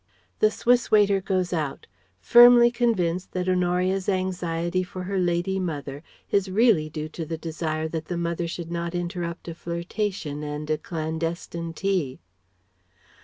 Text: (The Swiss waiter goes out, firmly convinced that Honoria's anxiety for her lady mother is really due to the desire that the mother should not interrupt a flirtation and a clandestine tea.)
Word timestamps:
(The 0.39 0.49
Swiss 0.49 0.89
waiter 0.89 1.21
goes 1.21 1.53
out, 1.53 1.85
firmly 2.19 2.71
convinced 2.71 3.33
that 3.33 3.47
Honoria's 3.47 4.09
anxiety 4.09 4.81
for 4.81 5.03
her 5.03 5.19
lady 5.19 5.59
mother 5.59 6.01
is 6.31 6.49
really 6.49 6.89
due 6.89 7.07
to 7.09 7.23
the 7.23 7.37
desire 7.37 7.87
that 7.89 8.05
the 8.05 8.17
mother 8.17 8.47
should 8.47 8.71
not 8.71 8.95
interrupt 8.95 9.47
a 9.47 9.53
flirtation 9.53 10.41
and 10.41 10.67
a 10.71 10.79
clandestine 10.79 11.73
tea.) 11.73 12.19